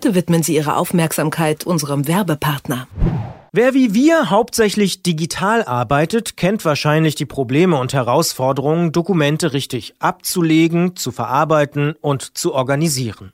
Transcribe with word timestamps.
Bitte 0.00 0.14
widmen 0.14 0.44
Sie 0.44 0.54
Ihre 0.54 0.76
Aufmerksamkeit 0.76 1.66
unserem 1.66 2.06
Werbepartner. 2.06 2.86
Wer 3.50 3.74
wie 3.74 3.94
wir 3.94 4.30
hauptsächlich 4.30 5.02
digital 5.02 5.64
arbeitet, 5.64 6.36
kennt 6.36 6.64
wahrscheinlich 6.64 7.16
die 7.16 7.26
Probleme 7.26 7.76
und 7.76 7.92
Herausforderungen, 7.92 8.92
Dokumente 8.92 9.52
richtig 9.52 9.94
abzulegen, 9.98 10.94
zu 10.94 11.10
verarbeiten 11.10 11.96
und 12.00 12.38
zu 12.38 12.54
organisieren. 12.54 13.32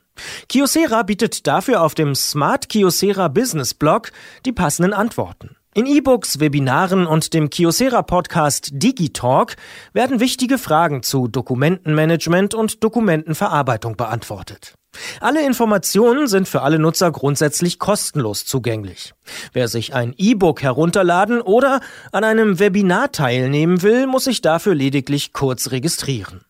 Kiosera 0.49 1.03
bietet 1.03 1.45
dafür 1.45 1.83
auf 1.83 1.93
dem 1.93 2.15
Smart 2.15 2.67
Kiosera 2.67 3.27
Business 3.27 3.75
Blog 3.75 4.11
die 4.47 4.51
passenden 4.51 4.93
Antworten. 4.93 5.57
In 5.75 5.85
E-Books, 5.85 6.39
Webinaren 6.39 7.05
und 7.05 7.35
dem 7.35 7.51
Kiosera 7.51 8.01
Podcast 8.01 8.69
Digitalk 8.73 9.55
werden 9.93 10.19
wichtige 10.19 10.57
Fragen 10.57 11.03
zu 11.03 11.27
Dokumentenmanagement 11.27 12.55
und 12.55 12.83
Dokumentenverarbeitung 12.83 13.97
beantwortet. 13.97 14.73
Alle 15.19 15.45
Informationen 15.45 16.27
sind 16.27 16.47
für 16.47 16.61
alle 16.61 16.79
Nutzer 16.79 17.11
grundsätzlich 17.11 17.79
kostenlos 17.79 18.45
zugänglich. 18.45 19.13
Wer 19.53 19.67
sich 19.67 19.93
ein 19.93 20.13
E-Book 20.17 20.61
herunterladen 20.61 21.41
oder 21.41 21.81
an 22.11 22.23
einem 22.23 22.59
Webinar 22.59 23.11
teilnehmen 23.11 23.81
will, 23.81 24.07
muss 24.07 24.25
sich 24.25 24.41
dafür 24.41 24.75
lediglich 24.75 25.33
kurz 25.33 25.71
registrieren. 25.71 26.41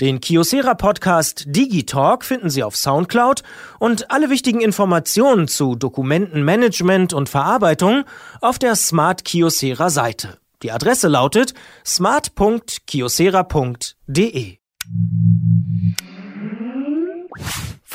Den 0.00 0.20
Kiosera 0.20 0.74
Podcast 0.74 1.44
Digitalk 1.46 2.24
finden 2.24 2.50
Sie 2.50 2.64
auf 2.64 2.76
Soundcloud 2.76 3.42
und 3.78 4.10
alle 4.10 4.28
wichtigen 4.30 4.60
Informationen 4.60 5.48
zu 5.48 5.76
Dokumentenmanagement 5.76 7.12
und 7.12 7.28
Verarbeitung 7.28 8.04
auf 8.40 8.58
der 8.58 8.74
Smart 8.76 9.24
Kiosera 9.24 9.90
Seite. 9.90 10.38
Die 10.62 10.72
Adresse 10.72 11.08
lautet 11.08 11.54
smart.kiosera.de. 11.86 14.58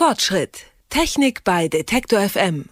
Fortschritt. 0.07 0.65
Technik 0.91 1.43
bei 1.43 1.67
Detektor 1.67 2.19
FM. 2.19 2.65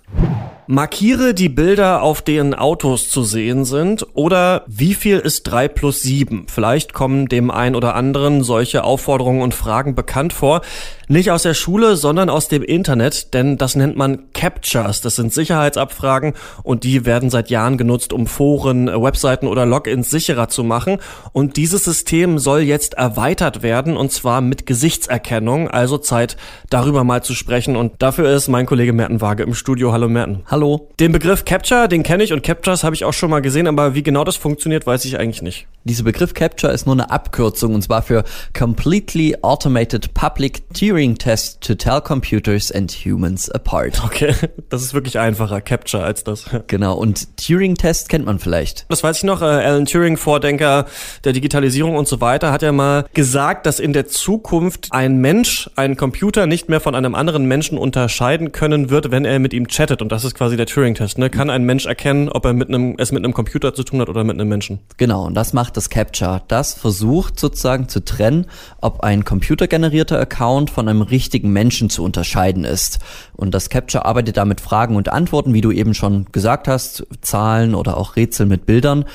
Markiere 0.67 1.33
die 1.33 1.49
Bilder, 1.49 2.03
auf 2.03 2.21
denen 2.21 2.53
Autos 2.53 3.09
zu 3.09 3.23
sehen 3.23 3.65
sind 3.65 4.05
oder 4.13 4.63
wie 4.67 4.93
viel 4.93 5.17
ist 5.17 5.41
3 5.43 5.67
plus 5.67 6.03
7? 6.03 6.45
Vielleicht 6.47 6.93
kommen 6.93 7.27
dem 7.27 7.49
ein 7.49 7.75
oder 7.75 7.95
anderen 7.95 8.43
solche 8.43 8.83
Aufforderungen 8.83 9.41
und 9.41 9.55
Fragen 9.55 9.95
bekannt 9.95 10.31
vor. 10.31 10.61
Nicht 11.09 11.31
aus 11.31 11.43
der 11.43 11.53
Schule, 11.53 11.97
sondern 11.97 12.29
aus 12.29 12.47
dem 12.47 12.63
Internet, 12.63 13.33
denn 13.33 13.57
das 13.57 13.75
nennt 13.75 13.97
man 13.97 14.31
Captures. 14.33 15.01
Das 15.01 15.17
sind 15.17 15.33
Sicherheitsabfragen 15.33 16.33
und 16.63 16.85
die 16.85 17.05
werden 17.05 17.29
seit 17.29 17.49
Jahren 17.49 17.77
genutzt, 17.77 18.13
um 18.13 18.25
Foren, 18.25 18.87
Webseiten 18.87 19.47
oder 19.47 19.65
Logins 19.65 20.09
sicherer 20.09 20.47
zu 20.47 20.63
machen. 20.63 20.99
Und 21.33 21.57
dieses 21.57 21.83
System 21.83 22.39
soll 22.39 22.61
jetzt 22.61 22.93
erweitert 22.93 23.63
werden 23.63 23.97
und 23.97 24.13
zwar 24.13 24.39
mit 24.39 24.65
Gesichtserkennung. 24.65 25.69
Also 25.69 25.97
Zeit, 25.97 26.37
darüber 26.69 27.03
mal 27.03 27.21
zu 27.21 27.33
sprechen. 27.33 27.75
Und 27.75 28.01
dafür 28.01 28.29
ist 28.33 28.47
mein 28.47 28.65
Kollege 28.65 28.93
Merten 28.93 29.19
Waage 29.19 29.43
im 29.43 29.55
Studio. 29.55 29.91
Hallo 29.91 30.07
Merten. 30.07 30.43
Hallo. 30.47 30.89
Den 31.01 31.11
Begriff 31.11 31.43
Capture, 31.43 31.89
den 31.89 32.03
kenne 32.03 32.23
ich 32.23 32.31
und 32.31 32.43
Captures 32.43 32.83
habe 32.85 32.95
ich 32.95 33.03
auch 33.03 33.13
schon 33.13 33.29
mal 33.29 33.41
gesehen, 33.41 33.67
aber 33.67 33.93
wie 33.93 34.03
genau 34.03 34.23
das 34.23 34.37
funktioniert, 34.37 34.87
weiß 34.87 35.03
ich 35.03 35.19
eigentlich 35.19 35.41
nicht. 35.41 35.67
Dieser 35.83 36.03
Begriff 36.03 36.33
Capture 36.33 36.71
ist 36.71 36.85
nur 36.85 36.95
eine 36.95 37.11
Abkürzung 37.11 37.75
und 37.75 37.81
zwar 37.81 38.01
für 38.03 38.23
Completely 38.57 39.35
Automated 39.41 40.13
Public 40.13 40.63
Turing 41.03 41.17
Test 41.17 41.59
to 41.59 41.75
Tell 41.75 41.99
Computers 41.99 42.71
and 42.71 42.89
Humans 42.89 43.49
Apart. 43.49 44.01
Okay, 44.05 44.33
das 44.69 44.83
ist 44.83 44.93
wirklich 44.93 45.19
einfacher 45.19 45.59
Capture 45.59 46.01
als 46.01 46.23
das. 46.23 46.45
Genau, 46.67 46.95
und 46.95 47.35
Turing 47.37 47.75
Test 47.75 48.07
kennt 48.07 48.25
man 48.25 48.39
vielleicht. 48.39 48.85
Das 48.87 49.03
weiß 49.03 49.17
ich 49.17 49.23
noch, 49.25 49.41
äh, 49.41 49.45
Alan 49.45 49.85
Turing, 49.85 50.15
Vordenker 50.15 50.85
der 51.25 51.33
Digitalisierung 51.33 51.97
und 51.97 52.07
so 52.07 52.21
weiter, 52.21 52.53
hat 52.53 52.61
ja 52.61 52.71
mal 52.71 53.05
gesagt, 53.13 53.65
dass 53.65 53.81
in 53.81 53.91
der 53.91 54.07
Zukunft 54.07 54.87
ein 54.91 55.17
Mensch 55.17 55.69
einen 55.75 55.97
Computer 55.97 56.47
nicht 56.47 56.69
mehr 56.69 56.79
von 56.79 56.95
einem 56.95 57.15
anderen 57.15 57.45
Menschen 57.45 57.77
unterscheiden 57.77 58.53
können 58.53 58.89
wird, 58.89 59.11
wenn 59.11 59.25
er 59.25 59.39
mit 59.39 59.53
ihm 59.53 59.67
chattet. 59.67 60.01
Und 60.01 60.11
das 60.11 60.23
ist 60.23 60.35
quasi 60.35 60.55
der 60.55 60.67
Turing-Test. 60.67 61.17
Ne? 61.17 61.29
Kann 61.29 61.49
ein 61.49 61.63
Mensch 61.63 61.85
erkennen, 61.85 62.29
ob 62.29 62.45
er 62.45 62.53
mit 62.53 62.69
einem, 62.69 62.95
es 62.97 63.11
mit 63.11 63.25
einem 63.25 63.33
Computer 63.33 63.73
zu 63.73 63.83
tun 63.83 63.99
hat 63.99 64.07
oder 64.07 64.23
mit 64.23 64.39
einem 64.39 64.47
Menschen? 64.47 64.79
Genau, 64.95 65.25
und 65.25 65.33
das 65.33 65.51
macht 65.51 65.75
das 65.75 65.89
Capture. 65.89 66.43
Das 66.47 66.73
versucht 66.73 67.39
sozusagen 67.39 67.89
zu 67.89 68.05
trennen, 68.05 68.45
ob 68.79 69.01
ein 69.01 69.25
computergenerierter 69.25 70.17
Account 70.17 70.69
von 70.69 70.82
einem 70.87 71.01
richtigen 71.01 71.51
Menschen 71.51 71.89
zu 71.89 72.03
unterscheiden 72.03 72.63
ist. 72.65 72.99
Und 73.35 73.53
das 73.53 73.69
Capture 73.69 74.05
arbeitet 74.05 74.37
da 74.37 74.45
mit 74.45 74.61
Fragen 74.61 74.95
und 74.95 75.09
Antworten, 75.09 75.53
wie 75.53 75.61
du 75.61 75.71
eben 75.71 75.93
schon 75.93 76.27
gesagt 76.31 76.67
hast, 76.67 77.05
Zahlen 77.21 77.75
oder 77.75 77.97
auch 77.97 78.15
Rätsel 78.15 78.45
mit 78.45 78.65
Bildern. 78.65 79.05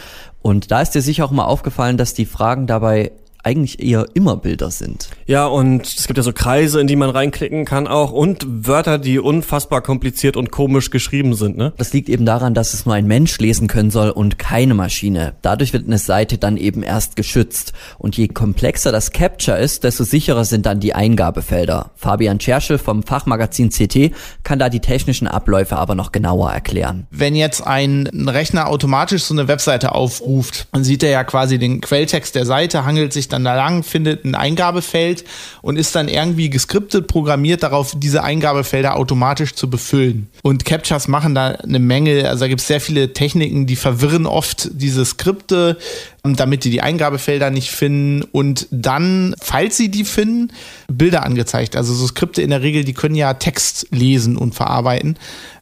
Und 0.43 0.71
da 0.71 0.81
ist 0.81 0.95
dir 0.95 1.03
sicher 1.03 1.25
auch 1.25 1.31
mal 1.31 1.45
aufgefallen, 1.45 1.97
dass 1.97 2.15
die 2.15 2.27
Fragen 2.27 2.67
dabei 2.67 3.12
eigentlich 3.44 3.82
eher 3.82 4.06
immer 4.15 4.37
Bilder 4.37 4.71
sind. 4.71 5.09
Ja, 5.26 5.47
und 5.47 5.87
es 5.87 6.06
gibt 6.06 6.16
ja 6.16 6.22
so 6.22 6.32
Kreise, 6.32 6.81
in 6.81 6.87
die 6.87 6.97
man 6.97 7.10
reinklicken 7.10 7.65
kann 7.65 7.87
auch 7.87 8.12
und 8.12 8.44
Wörter, 8.66 8.99
die 8.99 9.19
unfassbar 9.19 9.82
kompliziert 9.82 10.37
und 10.37 10.50
komisch 10.50 10.91
geschrieben 10.91 11.34
sind, 11.34 11.56
ne? 11.56 11.72
Das 11.76 11.93
liegt 11.93 12.09
eben 12.09 12.26
daran, 12.26 12.54
dass 12.54 12.75
es 12.75 12.87
nur 12.87 12.94
ein 12.94 13.06
Mensch 13.06 13.38
lesen 13.38 13.69
können 13.69 13.91
soll 13.91 14.10
und 14.10 14.38
keine 14.38 14.75
Maschine. 14.75 15.34
Dadurch 15.43 15.72
wird 15.72 15.87
eine 15.87 15.99
Seite 15.99 16.38
dann 16.38 16.56
eben 16.56 16.82
erst 16.82 17.16
geschützt. 17.16 17.72
Und 17.99 18.16
je 18.16 18.28
komplexer 18.28 18.93
das 18.93 19.12
Capture 19.12 19.59
ist, 19.59 19.84
desto 19.84 20.05
sicherer 20.05 20.44
sind 20.44 20.66
dann 20.66 20.81
die 20.81 20.94
Eingabefelder. 20.94 21.91
Fabian 21.97 22.41
Scherschel 22.41 22.78
vom 22.78 23.03
Fachmagazin 23.03 23.70
CT 23.70 24.12
kann 24.43 24.59
da 24.59 24.69
die 24.69 24.81
technischen 24.81 25.28
Abläufe 25.28 25.76
aber 25.76 25.94
noch 25.94 26.12
genauer 26.12 26.50
erklären. 26.50 27.06
Wenn 27.10 27.37
jetzt 27.37 27.66
ein 27.66 28.06
Rechner 28.26 28.69
automatisch 28.69 29.25
so 29.25 29.34
eine 29.34 29.49
Webseite 29.49 29.94
aufruft, 29.94 30.69
dann 30.72 30.84
sieht 30.84 31.03
er 31.03 31.10
ja 31.10 31.25
quasi 31.25 31.59
den 31.59 31.81
Quelltext 31.81 32.34
der 32.34 32.47
Seite, 32.47 32.84
hangelt 32.84 33.12
sich 33.12 33.28
dann 33.28 33.44
da 33.44 33.55
lang, 33.55 33.83
findet 33.83 34.25
ein 34.25 34.34
Eingabefeld 34.34 35.25
und 35.62 35.77
ist 35.77 35.94
dann 35.94 36.09
irgendwie 36.09 36.50
geskriptet, 36.50 37.06
programmiert 37.06 37.62
darauf, 37.62 37.94
diese 37.97 38.22
Eingabefelder 38.22 38.97
automatisch 38.97 39.55
zu 39.55 39.71
befüllen. 39.71 40.28
Und 40.43 40.65
Captchas 40.65 41.09
machen 41.09 41.34
da 41.34 41.49
eine 41.49 41.78
Menge, 41.78 42.28
also 42.28 42.44
da 42.44 42.49
gibt 42.49 42.61
es 42.61 42.67
sehr 42.67 42.81
viele 42.81 43.12
Techniken, 43.12 43.67
die 43.67 43.77
verwirren 43.77 44.27
oft 44.27 44.71
diese 44.72 45.05
Skripte, 45.05 45.78
damit 46.22 46.65
die 46.65 46.71
die 46.71 46.83
Eingabefelder 46.83 47.50
nicht 47.50 47.71
finden 47.71 48.22
und 48.22 48.67
dann, 48.71 49.34
falls 49.41 49.77
sie 49.77 49.91
die 49.91 50.05
finden, 50.05 50.53
Bilder 50.88 51.25
angezeigt. 51.25 51.77
Also 51.77 51.94
so 51.94 52.06
Skripte 52.06 52.43
in 52.43 52.50
der 52.50 52.62
Regel, 52.62 52.84
die 52.84 52.93
können 52.93 53.15
ja 53.15 53.34
Text 53.34 53.87
lesen 53.91 54.37
und 54.37 54.55
verarbeiten. 54.55 55.17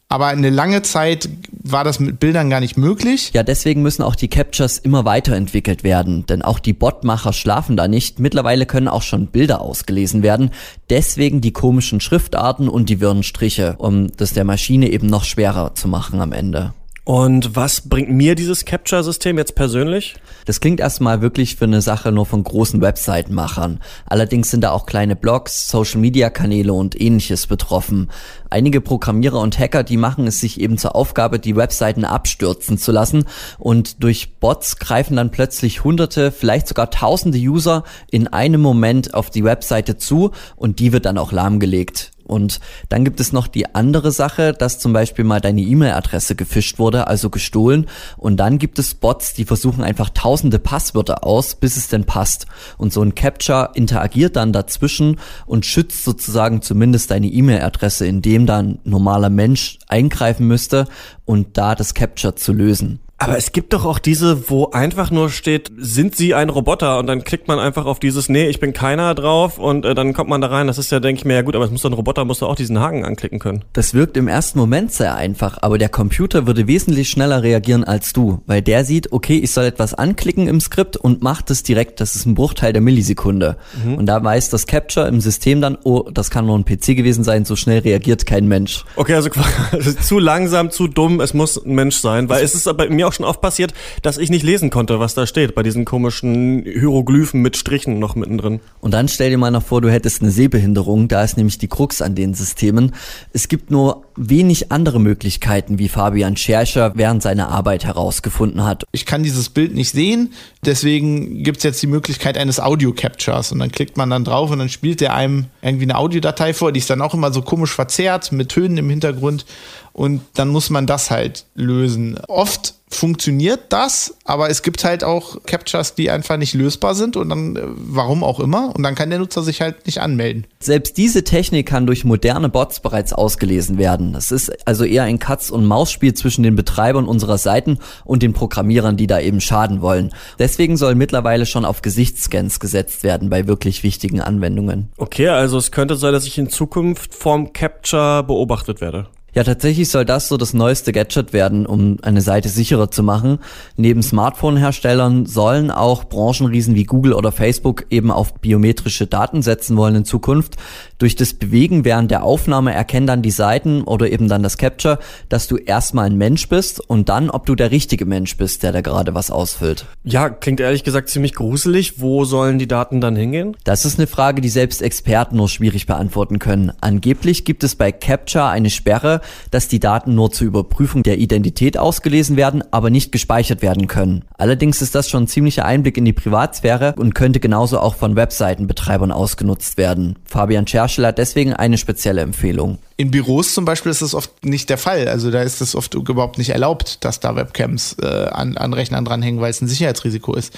Aber 0.09 0.27
eine 0.27 0.49
lange 0.49 0.83
Zeit 0.83 1.27
war 1.51 1.83
das 1.83 1.99
mit 1.99 2.19
Bildern 2.19 2.49
gar 2.49 2.61
nicht 2.61 2.77
möglich. 2.77 3.31
Ja, 3.33 3.43
deswegen 3.43 3.81
müssen 3.81 4.03
auch 4.03 4.15
die 4.15 4.29
Captures 4.29 4.77
immer 4.77 5.03
weiterentwickelt 5.03 5.83
werden, 5.83 6.25
denn 6.25 6.41
auch 6.41 6.59
die 6.59 6.71
Botmacher 6.71 7.33
schlafen 7.33 7.75
da 7.75 7.89
nicht. 7.89 8.17
Mittlerweile 8.17 8.65
können 8.65 8.87
auch 8.87 9.01
schon 9.01 9.27
Bilder 9.27 9.59
ausgelesen 9.59 10.23
werden. 10.23 10.51
Deswegen 10.89 11.41
die 11.41 11.51
komischen 11.51 11.99
Schriftarten 11.99 12.69
und 12.69 12.87
die 12.87 13.01
wirren 13.01 13.23
Striche, 13.23 13.75
um 13.79 14.07
das 14.15 14.31
der 14.31 14.45
Maschine 14.45 14.89
eben 14.89 15.07
noch 15.07 15.25
schwerer 15.25 15.75
zu 15.75 15.89
machen 15.89 16.21
am 16.21 16.31
Ende. 16.31 16.73
Und 17.07 17.55
was 17.55 17.87
bringt 17.87 18.09
mir 18.09 18.35
dieses 18.35 18.65
Capture-System 18.65 19.37
jetzt 19.37 19.55
persönlich? 19.55 20.15
Das 20.43 20.59
klingt 20.59 20.81
erstmal 20.81 21.21
wirklich 21.21 21.55
für 21.55 21.63
eine 21.63 21.81
Sache 21.81 22.11
nur 22.11 22.25
von 22.25 22.43
großen 22.43 22.81
Webseitenmachern. 22.81 23.79
Allerdings 24.07 24.51
sind 24.51 24.59
da 24.59 24.71
auch 24.71 24.85
kleine 24.85 25.15
Blogs, 25.15 25.69
Social-Media-Kanäle 25.69 26.73
und 26.73 26.99
ähnliches 26.99 27.47
betroffen. 27.47 28.09
Einige 28.49 28.81
Programmierer 28.81 29.39
und 29.39 29.57
Hacker, 29.57 29.83
die 29.83 29.95
machen 29.95 30.27
es 30.27 30.41
sich 30.41 30.59
eben 30.59 30.77
zur 30.77 30.97
Aufgabe, 30.97 31.39
die 31.39 31.55
Webseiten 31.55 32.03
abstürzen 32.03 32.77
zu 32.77 32.91
lassen 32.91 33.23
und 33.57 34.03
durch 34.03 34.35
Bots 34.41 34.75
greifen 34.75 35.15
dann 35.15 35.31
plötzlich 35.31 35.85
hunderte, 35.85 36.33
vielleicht 36.33 36.67
sogar 36.67 36.91
tausende 36.91 37.37
User 37.37 37.85
in 38.11 38.27
einem 38.27 38.59
Moment 38.59 39.13
auf 39.13 39.29
die 39.29 39.45
Webseite 39.45 39.95
zu 39.95 40.31
und 40.57 40.79
die 40.79 40.91
wird 40.91 41.05
dann 41.05 41.17
auch 41.17 41.31
lahmgelegt. 41.31 42.11
Und 42.27 42.59
dann 42.89 43.03
gibt 43.03 43.19
es 43.19 43.31
noch 43.31 43.47
die 43.47 43.73
andere 43.73 44.11
Sache, 44.11 44.53
dass 44.53 44.79
zum 44.79 44.93
Beispiel 44.93 45.25
mal 45.25 45.41
deine 45.41 45.61
E-Mail-Adresse 45.61 46.35
gefischt 46.35 46.77
wurde, 46.77 47.07
also 47.07 47.29
gestohlen. 47.29 47.87
Und 48.17 48.37
dann 48.37 48.59
gibt 48.59 48.79
es 48.79 48.93
Bots, 48.93 49.33
die 49.33 49.45
versuchen 49.45 49.83
einfach 49.83 50.09
tausende 50.09 50.59
Passwörter 50.59 51.23
aus, 51.23 51.55
bis 51.55 51.77
es 51.77 51.87
denn 51.87 52.03
passt. 52.03 52.45
Und 52.77 52.93
so 52.93 53.01
ein 53.01 53.15
Capture 53.15 53.71
interagiert 53.73 54.35
dann 54.35 54.53
dazwischen 54.53 55.19
und 55.45 55.65
schützt 55.65 56.03
sozusagen 56.03 56.61
zumindest 56.61 57.11
deine 57.11 57.27
E-Mail-Adresse, 57.27 58.05
indem 58.05 58.45
dann 58.45 58.79
normaler 58.83 59.29
Mensch 59.29 59.79
eingreifen 59.87 60.47
müsste 60.47 60.85
und 61.25 61.57
da 61.57 61.75
das 61.75 61.93
Capture 61.93 62.35
zu 62.35 62.53
lösen. 62.53 62.99
Aber 63.19 63.35
es 63.35 63.51
gibt 63.51 63.73
doch 63.73 63.83
auch 63.83 63.97
diese, 63.97 64.49
wo 64.49 64.69
einfach 64.71 65.09
nur 65.09 65.31
steht, 65.31 65.71
sind 65.75 66.15
Sie 66.15 66.35
ein 66.35 66.49
Roboter? 66.49 66.99
Und 66.99 67.07
dann 67.07 67.23
klickt 67.23 67.47
man 67.47 67.57
einfach 67.57 67.85
auf 67.85 67.99
dieses, 67.99 68.29
nee, 68.29 68.47
ich 68.47 68.59
bin 68.59 68.73
keiner 68.73 69.15
drauf 69.15 69.57
und 69.57 69.85
äh, 69.85 69.95
dann 69.95 70.13
kommt 70.13 70.29
man 70.29 70.39
da 70.39 70.47
rein. 70.47 70.67
Das 70.67 70.77
ist 70.77 70.91
ja, 70.91 70.99
denke 70.99 71.19
ich 71.19 71.25
mir, 71.25 71.33
ja 71.33 71.41
gut, 71.41 71.55
aber 71.55 71.65
es 71.65 71.71
muss 71.71 71.81
doch 71.81 71.89
ein 71.89 71.93
Roboter, 71.93 72.25
muss 72.25 72.39
doch 72.39 72.49
auch 72.49 72.55
diesen 72.55 72.79
Haken 72.79 73.05
anklicken 73.05 73.39
können. 73.39 73.65
Das 73.73 73.95
wirkt 73.95 74.17
im 74.17 74.27
ersten 74.27 74.59
Moment 74.59 74.93
sehr 74.93 75.15
einfach, 75.15 75.57
aber 75.61 75.79
der 75.79 75.89
Computer 75.89 76.45
würde 76.45 76.67
wesentlich 76.67 77.09
schneller 77.09 77.41
reagieren 77.41 77.83
als 77.83 78.13
du, 78.13 78.41
weil 78.45 78.61
der 78.61 78.85
sieht, 78.85 79.11
okay, 79.11 79.39
ich 79.39 79.51
soll 79.51 79.65
etwas 79.65 79.95
anklicken 79.95 80.47
im 80.47 80.61
Skript 80.61 80.95
und 80.95 81.23
macht 81.23 81.49
es 81.49 81.63
direkt, 81.63 81.99
das 81.99 82.15
ist 82.15 82.27
ein 82.27 82.35
Bruchteil 82.35 82.71
der 82.71 82.83
Millisekunde. 82.83 83.57
Mhm. 83.83 83.95
Und 83.95 84.05
da 84.05 84.23
weiß 84.23 84.49
das 84.51 84.67
Capture 84.67 85.07
im 85.07 85.21
System 85.21 85.59
dann, 85.59 85.75
oh, 85.83 86.07
das 86.11 86.29
kann 86.29 86.45
nur 86.45 86.57
ein 86.57 86.65
PC 86.65 86.95
gewesen 86.95 87.23
sein, 87.23 87.45
so 87.45 87.55
schnell 87.55 87.79
reagiert 87.79 88.27
kein 88.27 88.47
Mensch. 88.47 88.85
Okay, 88.95 89.15
also 89.15 89.29
zu 90.01 90.19
langsam, 90.19 90.69
zu 90.69 90.87
dumm, 90.87 91.19
es 91.19 91.33
muss 91.33 91.57
ein 91.57 91.73
Mensch 91.73 91.97
sein, 91.97 92.29
weil 92.29 92.43
es 92.43 92.53
ist 92.53 92.77
bei 92.77 92.87
mir 92.89 93.06
auch 93.07 93.13
schon 93.13 93.25
oft 93.25 93.41
passiert, 93.41 93.73
dass 94.01 94.17
ich 94.17 94.29
nicht 94.29 94.43
lesen 94.43 94.69
konnte, 94.69 94.99
was 94.99 95.13
da 95.13 95.25
steht, 95.25 95.55
bei 95.55 95.63
diesen 95.63 95.85
komischen 95.85 96.63
Hieroglyphen 96.63 97.41
mit 97.41 97.57
Strichen 97.57 97.99
noch 97.99 98.15
mittendrin. 98.15 98.59
Und 98.81 98.93
dann 98.93 99.07
stell 99.07 99.29
dir 99.29 99.37
mal 99.37 99.51
noch 99.51 99.63
vor, 99.63 99.81
du 99.81 99.89
hättest 99.89 100.21
eine 100.21 100.31
Sehbehinderung, 100.31 101.07
da 101.07 101.23
ist 101.23 101.37
nämlich 101.37 101.57
die 101.57 101.67
Krux 101.67 102.01
an 102.01 102.15
den 102.15 102.33
Systemen. 102.33 102.93
Es 103.33 103.47
gibt 103.47 103.71
nur 103.71 104.03
wenig 104.15 104.71
andere 104.71 104.99
Möglichkeiten, 104.99 105.79
wie 105.79 105.89
Fabian 105.89 106.35
Scherscher 106.37 106.93
während 106.95 107.21
seiner 107.21 107.49
Arbeit 107.49 107.85
herausgefunden 107.85 108.63
hat. 108.63 108.83
Ich 108.91 109.05
kann 109.05 109.23
dieses 109.23 109.49
Bild 109.49 109.73
nicht 109.73 109.91
sehen, 109.91 110.33
deswegen 110.65 111.43
gibt 111.43 111.57
es 111.57 111.63
jetzt 111.63 111.81
die 111.81 111.87
Möglichkeit 111.87 112.37
eines 112.37 112.59
Audio-Captures 112.59 113.51
und 113.51 113.59
dann 113.59 113.71
klickt 113.71 113.97
man 113.97 114.09
dann 114.09 114.23
drauf 114.23 114.51
und 114.51 114.59
dann 114.59 114.69
spielt 114.69 115.01
der 115.01 115.13
einem 115.13 115.45
irgendwie 115.61 115.85
eine 115.85 115.97
Audiodatei 115.97 116.53
vor, 116.53 116.71
die 116.71 116.79
ist 116.79 116.89
dann 116.89 117.01
auch 117.01 117.13
immer 117.13 117.31
so 117.31 117.41
komisch 117.41 117.73
verzerrt 117.73 118.31
mit 118.31 118.49
Tönen 118.49 118.77
im 118.77 118.89
Hintergrund 118.89 119.45
und 119.93 120.21
dann 120.35 120.49
muss 120.49 120.69
man 120.69 120.85
das 120.85 121.09
halt 121.09 121.45
lösen. 121.55 122.19
Oft 122.27 122.75
funktioniert 122.89 123.65
das, 123.69 124.15
aber 124.23 124.49
es 124.49 124.61
gibt 124.61 124.83
halt 124.83 125.03
auch 125.03 125.43
Captures, 125.45 125.95
die 125.95 126.09
einfach 126.09 126.37
nicht 126.37 126.53
lösbar 126.53 126.95
sind 126.95 127.17
und 127.17 127.29
dann, 127.29 127.55
äh, 127.55 127.61
warum 127.65 128.23
auch 128.23 128.39
immer, 128.39 128.73
und 128.75 128.83
dann 128.83 128.95
kann 128.95 129.09
der 129.09 129.19
Nutzer 129.19 129.43
sich 129.43 129.61
halt 129.61 129.85
nicht 129.85 129.99
anmelden. 129.99 130.47
Selbst 130.59 130.97
diese 130.97 131.23
Technik 131.23 131.67
kann 131.67 131.85
durch 131.85 132.05
moderne 132.05 132.49
Bots 132.49 132.79
bereits 132.79 133.13
ausgelesen 133.13 133.77
werden. 133.77 134.15
Es 134.15 134.31
ist 134.31 134.51
also 134.65 134.85
eher 134.85 135.03
ein 135.03 135.19
Katz- 135.19 135.49
und 135.49 135.65
Maus-Spiel 135.65 136.13
zwischen 136.13 136.43
den 136.43 136.55
Betreibern 136.55 137.05
unserer 137.05 137.37
Seiten 137.37 137.79
und 138.05 138.23
den 138.23 138.33
Programmierern, 138.33 138.95
die 138.95 139.07
da 139.07 139.19
eben 139.19 139.41
schaden 139.41 139.81
wollen. 139.81 140.13
Deswegen 140.39 140.77
soll 140.77 140.95
mittlerweile 140.95 141.45
schon 141.45 141.65
auf 141.65 141.81
Gesichtsscans 141.81 142.59
gesetzt 142.59 143.03
werden 143.03 143.29
bei 143.29 143.47
wirklich 143.47 143.83
wichtigen 143.83 144.21
Anwendungen. 144.21 144.89
Okay, 144.97 145.27
also 145.27 145.57
es 145.57 145.71
könnte 145.71 145.97
sein, 145.97 146.13
dass 146.13 146.25
ich 146.25 146.37
in 146.37 146.49
Zukunft 146.49 147.13
vom 147.13 147.51
Capture 147.51 148.23
beobachtet 148.23 148.79
werde. 148.79 149.07
Ja, 149.37 149.43
tatsächlich 149.43 149.89
soll 149.89 150.03
das 150.03 150.29
so 150.29 150.37
das 150.37 150.55
neueste 150.55 150.91
Gadget 150.91 151.31
werden, 151.31 151.67
um 151.67 151.97
eine 152.01 152.21
Seite 152.21 152.49
sicherer 152.49 152.89
zu 152.89 153.03
machen. 153.03 153.37
Neben 153.75 154.01
Smartphone-Herstellern 154.01 155.27
sollen 155.27 155.69
auch 155.69 156.05
Branchenriesen 156.05 156.73
wie 156.73 156.85
Google 156.85 157.13
oder 157.13 157.31
Facebook 157.31 157.85
eben 157.91 158.09
auf 158.09 158.33
biometrische 158.33 159.05
Daten 159.05 159.43
setzen 159.43 159.77
wollen 159.77 159.93
in 159.93 160.05
Zukunft. 160.05 160.55
Durch 160.99 161.15
das 161.15 161.35
Bewegen 161.35 161.85
während 161.85 162.09
der 162.09 162.23
Aufnahme 162.23 162.73
erkennen 162.73 163.05
dann 163.05 163.21
die 163.21 163.29
Seiten 163.29 163.83
oder 163.83 164.11
eben 164.11 164.27
dann 164.27 164.41
das 164.41 164.57
Capture, 164.57 164.97
dass 165.29 165.47
du 165.47 165.57
erstmal 165.57 166.07
ein 166.07 166.17
Mensch 166.17 166.49
bist 166.49 166.79
und 166.79 167.07
dann, 167.09 167.29
ob 167.29 167.45
du 167.45 167.53
der 167.53 167.69
richtige 167.69 168.07
Mensch 168.07 168.35
bist, 168.35 168.63
der 168.63 168.71
da 168.71 168.81
gerade 168.81 169.13
was 169.13 169.29
ausfüllt. 169.29 169.85
Ja, 170.03 170.29
klingt 170.29 170.59
ehrlich 170.59 170.83
gesagt 170.83 171.09
ziemlich 171.09 171.35
gruselig. 171.35 172.01
Wo 172.01 172.25
sollen 172.25 172.57
die 172.57 172.67
Daten 172.67 172.99
dann 172.99 173.15
hingehen? 173.15 173.55
Das 173.63 173.85
ist 173.85 173.99
eine 173.99 174.07
Frage, 174.07 174.41
die 174.41 174.49
selbst 174.49 174.81
Experten 174.81 175.35
nur 175.35 175.49
schwierig 175.49 175.85
beantworten 175.85 176.39
können. 176.39 176.71
Angeblich 176.81 177.45
gibt 177.45 177.63
es 177.63 177.75
bei 177.75 177.91
Capture 177.91 178.47
eine 178.47 178.71
Sperre, 178.71 179.21
dass 179.51 179.67
die 179.67 179.79
Daten 179.79 180.15
nur 180.15 180.31
zur 180.31 180.47
Überprüfung 180.47 181.03
der 181.03 181.19
Identität 181.19 181.77
ausgelesen 181.77 182.37
werden, 182.37 182.63
aber 182.71 182.89
nicht 182.89 183.11
gespeichert 183.11 183.61
werden 183.61 183.85
können. 183.85 184.25
Allerdings 184.35 184.81
ist 184.81 184.95
das 184.95 185.11
schon 185.11 185.23
ein 185.23 185.27
ziemlicher 185.27 185.65
Einblick 185.65 185.97
in 185.97 186.05
die 186.05 186.13
Privatsphäre 186.13 186.95
und 186.97 187.13
könnte 187.13 187.39
genauso 187.39 187.79
auch 187.79 187.93
von 187.93 188.15
Webseitenbetreibern 188.15 189.11
ausgenutzt 189.11 189.77
werden. 189.77 190.15
Fabian 190.25 190.65
Scherschel 190.65 190.86
hat 190.87 191.17
deswegen 191.17 191.53
eine 191.53 191.77
spezielle 191.77 192.21
Empfehlung. 192.21 192.79
In 192.95 193.11
Büros 193.11 193.53
zum 193.53 193.63
Beispiel 193.65 193.91
ist 193.91 194.01
das 194.01 194.15
oft 194.15 194.43
nicht 194.43 194.69
der 194.69 194.77
Fall. 194.77 195.07
Also 195.07 195.29
da 195.29 195.41
ist 195.43 195.61
es 195.61 195.75
oft 195.75 195.93
überhaupt 195.93 196.37
nicht 196.37 196.49
erlaubt, 196.49 197.03
dass 197.05 197.19
da 197.19 197.35
Webcams 197.35 197.97
äh, 198.01 198.05
an, 198.05 198.57
an 198.57 198.73
Rechnern 198.73 199.05
dranhängen, 199.05 199.39
weil 199.39 199.51
es 199.51 199.61
ein 199.61 199.67
Sicherheitsrisiko 199.67 200.33
ist. 200.33 200.53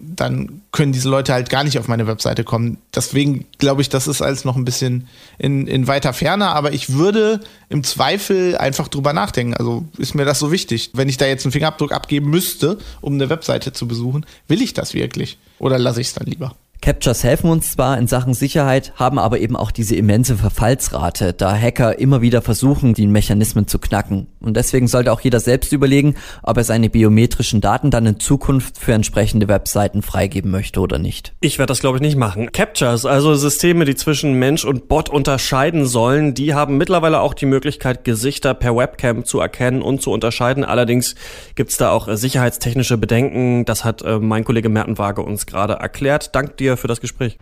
Dann 0.00 0.62
können 0.72 0.92
diese 0.92 1.08
Leute 1.08 1.32
halt 1.32 1.50
gar 1.50 1.62
nicht 1.62 1.78
auf 1.78 1.86
meine 1.86 2.06
Webseite 2.06 2.42
kommen. 2.42 2.78
Deswegen 2.94 3.46
glaube 3.58 3.82
ich, 3.82 3.88
das 3.88 4.08
ist 4.08 4.22
alles 4.22 4.44
noch 4.44 4.56
ein 4.56 4.64
bisschen 4.64 5.06
in, 5.38 5.66
in 5.66 5.86
weiter 5.86 6.12
Ferne. 6.12 6.48
Aber 6.48 6.72
ich 6.72 6.92
würde 6.94 7.40
im 7.68 7.84
Zweifel 7.84 8.56
einfach 8.56 8.88
drüber 8.88 9.12
nachdenken. 9.12 9.54
Also 9.54 9.84
ist 9.98 10.14
mir 10.14 10.24
das 10.24 10.40
so 10.40 10.50
wichtig. 10.50 10.90
Wenn 10.94 11.08
ich 11.08 11.16
da 11.16 11.26
jetzt 11.26 11.44
einen 11.44 11.52
Fingerabdruck 11.52 11.92
abgeben 11.92 12.28
müsste, 12.28 12.78
um 13.00 13.14
eine 13.14 13.30
Webseite 13.30 13.72
zu 13.72 13.86
besuchen, 13.86 14.26
will 14.48 14.62
ich 14.62 14.74
das 14.74 14.94
wirklich? 14.94 15.38
Oder 15.58 15.78
lasse 15.78 16.00
ich 16.00 16.08
es 16.08 16.14
dann 16.14 16.26
lieber? 16.26 16.56
Captures 16.84 17.24
helfen 17.24 17.48
uns 17.48 17.72
zwar 17.72 17.96
in 17.96 18.06
Sachen 18.06 18.34
Sicherheit, 18.34 18.92
haben 18.96 19.18
aber 19.18 19.40
eben 19.40 19.56
auch 19.56 19.70
diese 19.70 19.96
immense 19.96 20.36
Verfallsrate, 20.36 21.32
da 21.32 21.56
Hacker 21.56 21.98
immer 21.98 22.20
wieder 22.20 22.42
versuchen, 22.42 22.92
die 22.92 23.06
Mechanismen 23.06 23.66
zu 23.66 23.78
knacken. 23.78 24.26
Und 24.40 24.58
deswegen 24.58 24.86
sollte 24.86 25.10
auch 25.10 25.20
jeder 25.22 25.40
selbst 25.40 25.72
überlegen, 25.72 26.14
ob 26.42 26.58
er 26.58 26.64
seine 26.64 26.90
biometrischen 26.90 27.62
Daten 27.62 27.90
dann 27.90 28.04
in 28.04 28.20
Zukunft 28.20 28.76
für 28.76 28.92
entsprechende 28.92 29.48
Webseiten 29.48 30.02
freigeben 30.02 30.50
möchte 30.50 30.78
oder 30.80 30.98
nicht. 30.98 31.32
Ich 31.40 31.58
werde 31.58 31.70
das 31.70 31.80
glaube 31.80 31.96
ich 31.96 32.02
nicht 32.02 32.18
machen. 32.18 32.52
Captures, 32.52 33.06
also 33.06 33.34
Systeme, 33.34 33.86
die 33.86 33.94
zwischen 33.94 34.34
Mensch 34.34 34.66
und 34.66 34.86
Bot 34.86 35.08
unterscheiden 35.08 35.86
sollen, 35.86 36.34
die 36.34 36.52
haben 36.52 36.76
mittlerweile 36.76 37.20
auch 37.20 37.32
die 37.32 37.46
Möglichkeit, 37.46 38.04
Gesichter 38.04 38.52
per 38.52 38.76
Webcam 38.76 39.24
zu 39.24 39.40
erkennen 39.40 39.80
und 39.80 40.02
zu 40.02 40.10
unterscheiden. 40.10 40.64
Allerdings 40.64 41.14
gibt's 41.54 41.78
da 41.78 41.92
auch 41.92 42.14
sicherheitstechnische 42.14 42.98
Bedenken. 42.98 43.64
Das 43.64 43.86
hat 43.86 44.02
äh, 44.02 44.18
mein 44.18 44.44
Kollege 44.44 44.68
Merten 44.68 44.98
Waage 44.98 45.22
uns 45.22 45.46
gerade 45.46 45.72
erklärt. 45.72 46.34
Dank 46.34 46.58
dir 46.58 46.73
für 46.76 46.88
das 46.88 47.00
Gespräch. 47.00 47.38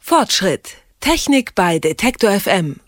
Fortschritt. 0.00 0.76
Technik 1.00 1.54
bei 1.54 1.78
Detektor 1.78 2.30
FM. 2.30 2.80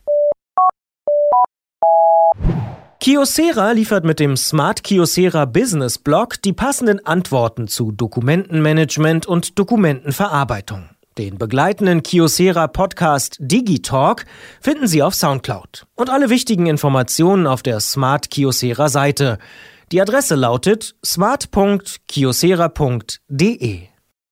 Kyocera 3.01 3.73
liefert 3.73 4.05
mit 4.05 4.19
dem 4.19 4.37
Smart 4.37 4.83
Kyocera 4.83 5.45
Business 5.45 5.99
Blog 5.99 6.43
die 6.43 6.53
passenden 6.53 7.07
Antworten 7.07 7.69
zu 7.69 7.93
Dokumentenmanagement 7.93 9.27
und 9.27 9.59
Dokumentenverarbeitung. 9.59 10.89
Den 11.19 11.39
begleitenden 11.39 12.03
Kyocera 12.03 12.67
Podcast 12.69 13.37
Digitalk 13.39 14.25
finden 14.61 14.87
Sie 14.87 15.03
auf 15.03 15.15
Soundcloud. 15.15 15.87
Und 15.95 16.11
alle 16.11 16.31
wichtigen 16.31 16.67
Informationen 16.67 17.47
auf 17.47 17.63
der 17.63 17.81
Smart 17.81 18.31
Kyocera 18.31 18.89
Seite. 18.89 19.39
Die 19.93 20.03
Adresse 20.03 20.35
lautet 20.35 20.97
smart.kyocera.de. 21.05 23.96